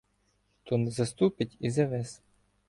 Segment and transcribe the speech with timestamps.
[0.63, 2.21] То не заступить і Зевес.